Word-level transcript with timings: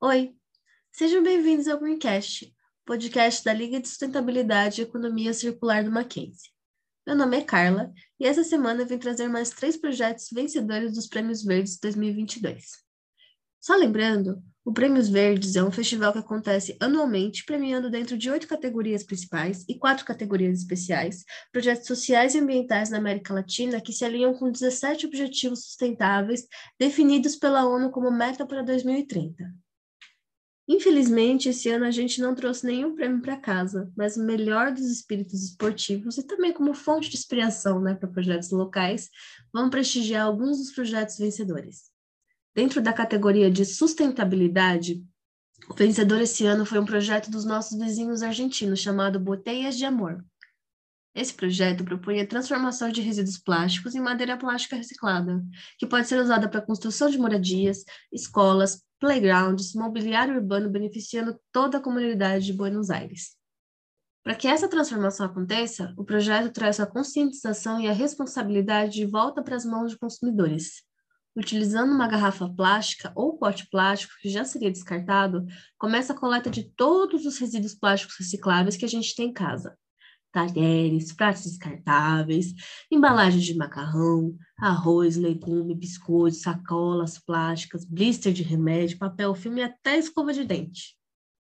Oi, 0.00 0.32
sejam 0.92 1.24
bem-vindos 1.24 1.66
ao 1.66 1.76
Greencast, 1.76 2.54
podcast 2.86 3.44
da 3.44 3.52
Liga 3.52 3.80
de 3.80 3.88
Sustentabilidade 3.88 4.80
e 4.80 4.84
Economia 4.84 5.34
Circular 5.34 5.82
do 5.82 5.90
Mackenzie. 5.90 6.52
Meu 7.04 7.16
nome 7.16 7.36
é 7.36 7.42
Carla 7.42 7.92
e 8.20 8.24
essa 8.24 8.44
semana 8.44 8.84
vim 8.84 8.96
trazer 8.96 9.26
mais 9.26 9.50
três 9.50 9.76
projetos 9.76 10.28
vencedores 10.32 10.94
dos 10.94 11.08
Prêmios 11.08 11.42
Verdes 11.42 11.80
2022. 11.80 12.76
Só 13.60 13.74
lembrando, 13.74 14.40
o 14.64 14.72
Prêmios 14.72 15.08
Verdes 15.08 15.56
é 15.56 15.64
um 15.64 15.72
festival 15.72 16.12
que 16.12 16.20
acontece 16.20 16.76
anualmente, 16.78 17.44
premiando 17.44 17.90
dentro 17.90 18.16
de 18.16 18.30
oito 18.30 18.46
categorias 18.46 19.02
principais 19.02 19.64
e 19.68 19.76
quatro 19.76 20.04
categorias 20.04 20.60
especiais, 20.60 21.24
projetos 21.50 21.88
sociais 21.88 22.36
e 22.36 22.38
ambientais 22.38 22.90
na 22.90 22.98
América 22.98 23.34
Latina 23.34 23.80
que 23.80 23.92
se 23.92 24.04
alinham 24.04 24.32
com 24.34 24.48
17 24.48 25.06
objetivos 25.06 25.64
sustentáveis 25.64 26.46
definidos 26.78 27.34
pela 27.34 27.66
ONU 27.66 27.90
como 27.90 28.12
meta 28.12 28.46
para 28.46 28.62
2030. 28.62 29.44
Infelizmente, 30.70 31.48
esse 31.48 31.70
ano 31.70 31.86
a 31.86 31.90
gente 31.90 32.20
não 32.20 32.34
trouxe 32.34 32.66
nenhum 32.66 32.94
prêmio 32.94 33.22
para 33.22 33.38
casa, 33.38 33.90
mas 33.96 34.18
o 34.18 34.22
melhor 34.22 34.70
dos 34.70 34.84
espíritos 34.84 35.42
esportivos 35.42 36.18
e 36.18 36.22
também 36.22 36.52
como 36.52 36.74
fonte 36.74 37.08
de 37.08 37.16
inspiração 37.16 37.80
né, 37.80 37.94
para 37.94 38.06
projetos 38.06 38.50
locais, 38.50 39.08
vamos 39.50 39.70
prestigiar 39.70 40.26
alguns 40.26 40.58
dos 40.58 40.70
projetos 40.70 41.16
vencedores. 41.16 41.84
Dentro 42.54 42.82
da 42.82 42.92
categoria 42.92 43.50
de 43.50 43.64
sustentabilidade, 43.64 45.02
o 45.70 45.74
vencedor 45.74 46.20
esse 46.20 46.44
ano 46.44 46.66
foi 46.66 46.78
um 46.78 46.84
projeto 46.84 47.30
dos 47.30 47.46
nossos 47.46 47.78
vizinhos 47.78 48.22
argentinos 48.22 48.80
chamado 48.80 49.18
Boteias 49.18 49.74
de 49.74 49.86
Amor. 49.86 50.22
Esse 51.14 51.32
projeto 51.32 51.82
propõe 51.82 52.20
a 52.20 52.26
transformação 52.26 52.90
de 52.90 53.00
resíduos 53.00 53.38
plásticos 53.38 53.94
em 53.94 54.00
madeira 54.00 54.36
plástica 54.36 54.76
reciclada, 54.76 55.42
que 55.78 55.86
pode 55.86 56.06
ser 56.06 56.20
usada 56.20 56.46
para 56.46 56.58
a 56.58 56.66
construção 56.66 57.08
de 57.08 57.16
moradias, 57.16 57.84
escolas, 58.12 58.82
playgrounds, 58.98 59.74
mobiliário 59.74 60.34
urbano 60.34 60.68
beneficiando 60.68 61.38
toda 61.52 61.78
a 61.78 61.80
comunidade 61.80 62.46
de 62.46 62.52
Buenos 62.52 62.90
Aires. 62.90 63.36
Para 64.22 64.34
que 64.34 64.46
essa 64.46 64.68
transformação 64.68 65.26
aconteça, 65.26 65.94
o 65.96 66.04
projeto 66.04 66.52
traz 66.52 66.78
a 66.80 66.86
conscientização 66.86 67.80
e 67.80 67.88
a 67.88 67.92
responsabilidade 67.92 68.92
de 68.92 69.06
volta 69.06 69.42
para 69.42 69.56
as 69.56 69.64
mãos 69.64 69.92
de 69.92 69.98
consumidores. 69.98 70.82
Utilizando 71.36 71.92
uma 71.92 72.08
garrafa 72.08 72.48
plástica 72.48 73.12
ou 73.14 73.38
pote 73.38 73.68
plástico 73.70 74.12
que 74.20 74.28
já 74.28 74.44
seria 74.44 74.70
descartado, 74.70 75.46
começa 75.78 76.12
a 76.12 76.16
coleta 76.16 76.50
de 76.50 76.64
todos 76.74 77.24
os 77.24 77.38
resíduos 77.38 77.74
plásticos 77.74 78.16
recicláveis 78.18 78.76
que 78.76 78.84
a 78.84 78.88
gente 78.88 79.14
tem 79.14 79.28
em 79.28 79.32
casa, 79.32 79.78
talheres, 80.32 81.12
pratos 81.12 81.44
descartáveis, 81.44 82.52
embalagens 82.90 83.44
de 83.44 83.54
macarrão, 83.54 84.36
arroz, 84.58 85.16
legume, 85.16 85.74
biscoitos, 85.74 86.42
sacolas 86.42 87.18
plásticas, 87.18 87.84
blister 87.84 88.32
de 88.32 88.42
remédio, 88.42 88.98
papel 88.98 89.34
filme 89.34 89.60
e 89.60 89.64
até 89.64 89.98
escova 89.98 90.32
de 90.32 90.44
dente. 90.44 90.96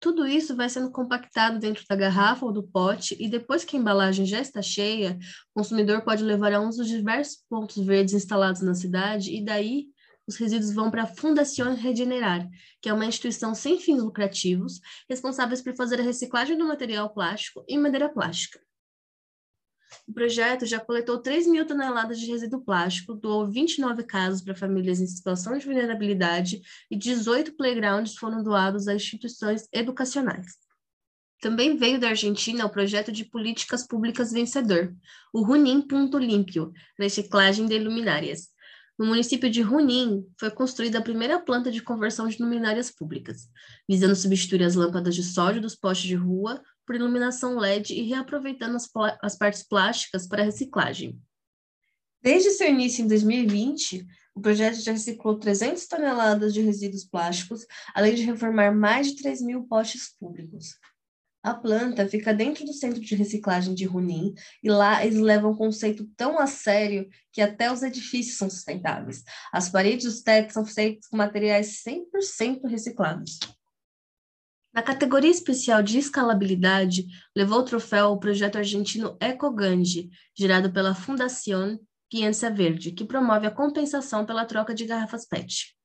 Tudo 0.00 0.26
isso 0.26 0.56
vai 0.56 0.68
sendo 0.70 0.90
compactado 0.90 1.58
dentro 1.58 1.84
da 1.86 1.94
garrafa 1.94 2.46
ou 2.46 2.52
do 2.52 2.62
pote 2.62 3.14
e 3.20 3.28
depois 3.28 3.64
que 3.64 3.76
a 3.76 3.78
embalagem 3.78 4.24
já 4.24 4.40
está 4.40 4.62
cheia, 4.62 5.18
o 5.54 5.58
consumidor 5.58 6.02
pode 6.02 6.24
levar 6.24 6.54
a 6.54 6.60
um 6.60 6.70
dos 6.70 6.88
diversos 6.88 7.44
pontos 7.50 7.84
verdes 7.84 8.14
instalados 8.14 8.62
na 8.62 8.74
cidade 8.74 9.30
e 9.30 9.44
daí 9.44 9.88
os 10.26 10.36
resíduos 10.36 10.72
vão 10.72 10.90
para 10.90 11.02
a 11.02 11.06
Fundação 11.06 11.74
Regenerar, 11.74 12.48
que 12.80 12.88
é 12.88 12.94
uma 12.94 13.04
instituição 13.04 13.54
sem 13.54 13.78
fins 13.78 14.02
lucrativos, 14.02 14.80
responsáveis 15.08 15.60
por 15.60 15.74
fazer 15.74 16.00
a 16.00 16.04
reciclagem 16.04 16.56
do 16.56 16.66
material 16.66 17.12
plástico 17.12 17.64
em 17.68 17.78
madeira 17.78 18.08
plástica. 18.08 18.60
O 20.06 20.12
projeto 20.12 20.66
já 20.66 20.78
coletou 20.78 21.18
3 21.18 21.46
mil 21.46 21.66
toneladas 21.66 22.18
de 22.18 22.26
resíduo 22.26 22.60
plástico, 22.60 23.14
doou 23.14 23.48
29 23.48 24.02
casas 24.04 24.42
para 24.42 24.54
famílias 24.54 25.00
em 25.00 25.06
situação 25.06 25.56
de 25.56 25.64
vulnerabilidade 25.64 26.60
e 26.90 26.96
18 26.96 27.56
playgrounds 27.56 28.14
foram 28.14 28.42
doados 28.42 28.88
a 28.88 28.94
instituições 28.94 29.68
educacionais. 29.72 30.46
Também 31.40 31.76
veio 31.76 31.98
da 31.98 32.10
Argentina 32.10 32.66
o 32.66 32.70
projeto 32.70 33.10
de 33.10 33.24
políticas 33.24 33.86
públicas 33.86 34.30
vencedor, 34.30 34.94
o 35.32 35.42
Runim 35.42 35.80
Punto 35.80 36.18
Límpio, 36.18 36.72
reciclagem 36.98 37.66
de 37.66 37.78
luminárias. 37.78 38.48
No 38.98 39.06
município 39.06 39.48
de 39.48 39.62
Runim, 39.62 40.26
foi 40.38 40.50
construída 40.50 40.98
a 40.98 41.02
primeira 41.02 41.40
planta 41.40 41.70
de 41.70 41.80
conversão 41.80 42.28
de 42.28 42.42
luminárias 42.42 42.90
públicas, 42.90 43.48
visando 43.88 44.14
substituir 44.14 44.62
as 44.62 44.74
lâmpadas 44.74 45.14
de 45.14 45.22
sódio 45.22 45.62
dos 45.62 45.74
postes 45.74 46.06
de 46.06 46.14
rua 46.14 46.60
por 46.90 46.96
iluminação 46.96 47.56
LED 47.56 47.94
e 47.94 48.02
reaproveitando 48.02 48.74
as, 48.74 48.90
as 49.22 49.38
partes 49.38 49.62
plásticas 49.62 50.26
para 50.26 50.42
reciclagem. 50.42 51.16
Desde 52.20 52.50
seu 52.50 52.68
início 52.68 53.04
em 53.04 53.06
2020, 53.06 54.04
o 54.34 54.40
projeto 54.40 54.80
já 54.80 54.90
reciclou 54.90 55.38
300 55.38 55.86
toneladas 55.86 56.52
de 56.52 56.60
resíduos 56.60 57.04
plásticos, 57.04 57.64
além 57.94 58.16
de 58.16 58.22
reformar 58.22 58.74
mais 58.74 59.06
de 59.06 59.22
3 59.22 59.40
mil 59.40 59.68
postes 59.68 60.16
públicos. 60.18 60.74
A 61.44 61.54
planta 61.54 62.08
fica 62.08 62.34
dentro 62.34 62.64
do 62.64 62.72
centro 62.72 63.00
de 63.00 63.14
reciclagem 63.14 63.72
de 63.72 63.84
Runim 63.84 64.34
e 64.60 64.68
lá 64.68 65.06
eles 65.06 65.20
levam 65.20 65.52
o 65.52 65.56
conceito 65.56 66.04
tão 66.16 66.40
a 66.40 66.48
sério 66.48 67.08
que 67.30 67.40
até 67.40 67.70
os 67.70 67.84
edifícios 67.84 68.36
são 68.36 68.50
sustentáveis. 68.50 69.22
As 69.52 69.68
paredes 69.68 70.06
e 70.06 70.08
os 70.08 70.22
tetos 70.22 70.54
são 70.54 70.66
feitos 70.66 71.06
com 71.06 71.16
materiais 71.16 71.84
100% 71.86 72.68
reciclados. 72.68 73.38
Na 74.72 74.82
categoria 74.82 75.30
especial 75.30 75.82
de 75.82 75.98
escalabilidade, 75.98 77.06
levou 77.34 77.58
o 77.58 77.64
troféu 77.64 78.12
o 78.12 78.18
projeto 78.18 78.56
argentino 78.56 79.16
EcoGange, 79.20 80.10
gerado 80.36 80.72
pela 80.72 80.94
Fundación 80.94 81.78
Piensa 82.08 82.50
Verde, 82.50 82.92
que 82.92 83.04
promove 83.04 83.46
a 83.46 83.50
compensação 83.50 84.24
pela 84.24 84.44
troca 84.44 84.72
de 84.72 84.84
garrafas 84.86 85.26
PET. 85.26 85.76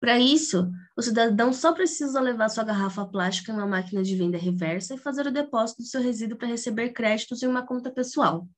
Para 0.00 0.18
isso, 0.18 0.70
o 0.96 1.02
cidadão 1.02 1.52
só 1.52 1.72
precisa 1.72 2.20
levar 2.20 2.48
sua 2.48 2.64
garrafa 2.64 3.04
plástica 3.04 3.52
em 3.52 3.54
uma 3.54 3.66
máquina 3.66 4.02
de 4.02 4.16
venda 4.16 4.38
reversa 4.38 4.94
e 4.94 4.98
fazer 4.98 5.26
o 5.26 5.32
depósito 5.32 5.82
do 5.82 5.88
seu 5.88 6.00
resíduo 6.00 6.38
para 6.38 6.48
receber 6.48 6.90
créditos 6.90 7.42
em 7.42 7.46
uma 7.46 7.66
conta 7.66 7.90
pessoal. 7.90 8.48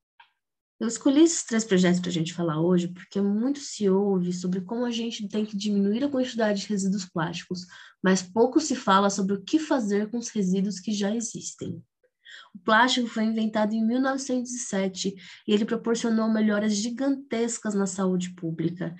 Eu 0.82 0.88
escolhi 0.88 1.22
esses 1.22 1.44
três 1.44 1.64
projetos 1.64 2.00
para 2.00 2.10
a 2.10 2.12
gente 2.12 2.34
falar 2.34 2.60
hoje 2.60 2.88
porque 2.88 3.20
muito 3.20 3.60
se 3.60 3.88
ouve 3.88 4.32
sobre 4.32 4.62
como 4.62 4.84
a 4.84 4.90
gente 4.90 5.28
tem 5.28 5.46
que 5.46 5.56
diminuir 5.56 6.02
a 6.02 6.08
quantidade 6.08 6.62
de 6.62 6.66
resíduos 6.66 7.04
plásticos, 7.04 7.68
mas 8.02 8.20
pouco 8.20 8.58
se 8.58 8.74
fala 8.74 9.08
sobre 9.08 9.34
o 9.34 9.44
que 9.44 9.60
fazer 9.60 10.10
com 10.10 10.18
os 10.18 10.28
resíduos 10.30 10.80
que 10.80 10.90
já 10.90 11.14
existem. 11.14 11.80
O 12.52 12.58
plástico 12.58 13.06
foi 13.06 13.22
inventado 13.22 13.74
em 13.74 13.86
1907 13.86 15.14
e 15.46 15.52
ele 15.52 15.64
proporcionou 15.64 16.28
melhoras 16.28 16.74
gigantescas 16.74 17.74
na 17.74 17.86
saúde 17.86 18.34
pública, 18.34 18.92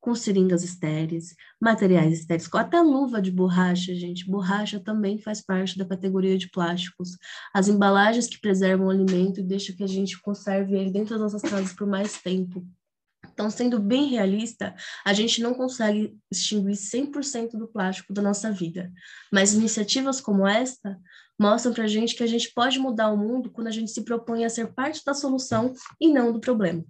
com 0.00 0.14
seringas 0.14 0.62
estéreis, 0.62 1.34
materiais 1.60 2.20
estéreis, 2.20 2.48
até 2.54 2.80
luva 2.80 3.20
de 3.20 3.30
borracha, 3.30 3.94
gente. 3.94 4.28
Borracha 4.28 4.80
também 4.80 5.18
faz 5.18 5.42
parte 5.42 5.76
da 5.76 5.84
categoria 5.84 6.38
de 6.38 6.50
plásticos. 6.50 7.18
As 7.52 7.68
embalagens 7.68 8.26
que 8.26 8.40
preservam 8.40 8.86
o 8.86 8.90
alimento 8.90 9.40
e 9.40 9.42
deixam 9.42 9.76
que 9.76 9.84
a 9.84 9.88
gente 9.88 10.20
conserve 10.20 10.74
ele 10.74 10.90
dentro 10.90 11.18
das 11.18 11.32
nossas 11.32 11.42
casas 11.48 11.72
por 11.74 11.86
mais 11.86 12.20
tempo. 12.20 12.66
Então, 13.32 13.50
sendo 13.50 13.78
bem 13.78 14.08
realista, 14.08 14.74
a 15.04 15.12
gente 15.12 15.42
não 15.42 15.54
consegue 15.54 16.18
extinguir 16.30 16.72
100% 16.72 17.52
do 17.52 17.68
plástico 17.68 18.12
da 18.12 18.22
nossa 18.22 18.50
vida. 18.50 18.90
Mas 19.32 19.54
iniciativas 19.54 20.20
como 20.20 20.46
esta 20.46 20.98
mostram 21.38 21.72
para 21.72 21.84
a 21.84 21.88
gente 21.88 22.14
que 22.14 22.22
a 22.22 22.26
gente 22.26 22.52
pode 22.52 22.78
mudar 22.78 23.10
o 23.10 23.16
mundo 23.16 23.50
quando 23.50 23.68
a 23.68 23.70
gente 23.70 23.90
se 23.90 24.04
propõe 24.04 24.44
a 24.44 24.50
ser 24.50 24.74
parte 24.74 25.02
da 25.04 25.14
solução 25.14 25.72
e 25.98 26.12
não 26.12 26.32
do 26.32 26.40
problema. 26.40 26.84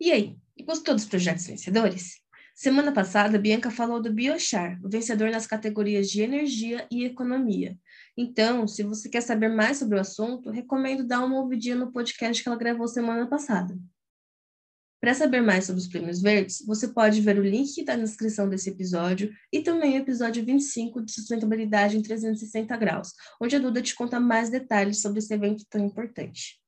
E 0.00 0.12
aí, 0.12 0.38
gostou 0.64 0.94
dos 0.94 1.04
projetos 1.04 1.46
vencedores? 1.46 2.16
Semana 2.54 2.90
passada, 2.90 3.38
Bianca 3.38 3.70
falou 3.70 4.02
do 4.02 4.12
Biochar, 4.12 4.80
o 4.84 4.88
vencedor 4.88 5.30
nas 5.30 5.46
categorias 5.46 6.10
de 6.10 6.22
energia 6.22 6.88
e 6.90 7.04
economia. 7.04 7.78
Então, 8.16 8.66
se 8.66 8.82
você 8.82 9.08
quer 9.08 9.20
saber 9.20 9.48
mais 9.48 9.76
sobre 9.76 9.96
o 9.96 10.00
assunto, 10.00 10.50
recomendo 10.50 11.06
dar 11.06 11.24
uma 11.24 11.38
ouvidinha 11.38 11.76
no 11.76 11.92
podcast 11.92 12.42
que 12.42 12.48
ela 12.48 12.58
gravou 12.58 12.88
semana 12.88 13.28
passada. 13.28 13.78
Para 15.00 15.14
saber 15.14 15.40
mais 15.40 15.66
sobre 15.66 15.80
os 15.80 15.86
prêmios 15.86 16.20
verdes, 16.20 16.64
você 16.66 16.88
pode 16.88 17.20
ver 17.20 17.38
o 17.38 17.44
link 17.44 17.84
na 17.84 17.94
descrição 17.94 18.48
desse 18.48 18.70
episódio 18.70 19.32
e 19.52 19.62
também 19.62 19.94
o 19.94 19.98
episódio 19.98 20.44
25 20.44 21.04
de 21.04 21.12
sustentabilidade 21.12 21.96
em 21.96 22.02
360 22.02 22.76
graus, 22.76 23.12
onde 23.40 23.54
a 23.54 23.60
Duda 23.60 23.80
te 23.80 23.94
conta 23.94 24.18
mais 24.18 24.50
detalhes 24.50 25.00
sobre 25.00 25.20
esse 25.20 25.32
evento 25.32 25.64
tão 25.70 25.86
importante. 25.86 26.58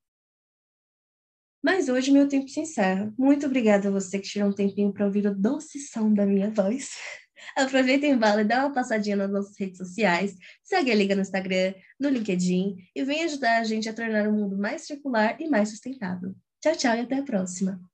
Mas 1.62 1.88
hoje 1.88 2.10
meu 2.10 2.26
tempo 2.28 2.48
se 2.48 2.60
encerra. 2.60 3.12
Muito 3.18 3.46
obrigada 3.46 3.88
a 3.88 3.90
você 3.90 4.18
que 4.18 4.28
tirou 4.28 4.48
um 4.48 4.54
tempinho 4.54 4.92
para 4.92 5.06
ouvir 5.06 5.26
o 5.26 5.34
doce 5.34 5.78
som 5.78 6.12
da 6.12 6.24
minha 6.24 6.50
voz. 6.50 6.90
Aproveita 7.56 8.06
em 8.06 8.16
bala 8.16 8.42
e 8.42 8.44
dá 8.44 8.60
uma 8.60 8.72
passadinha 8.72 9.16
nas 9.16 9.30
nossas 9.30 9.58
redes 9.58 9.78
sociais, 9.78 10.34
segue 10.62 10.90
a 10.90 10.94
Liga 10.94 11.14
no 11.14 11.22
Instagram, 11.22 11.74
no 11.98 12.08
LinkedIn 12.08 12.76
e 12.94 13.04
vem 13.04 13.24
ajudar 13.24 13.58
a 13.58 13.64
gente 13.64 13.88
a 13.88 13.94
tornar 13.94 14.28
o 14.28 14.32
mundo 14.32 14.58
mais 14.58 14.82
circular 14.82 15.40
e 15.40 15.48
mais 15.48 15.70
sustentável. 15.70 16.34
Tchau, 16.60 16.76
tchau 16.76 16.96
e 16.96 17.00
até 17.00 17.16
a 17.16 17.22
próxima! 17.22 17.89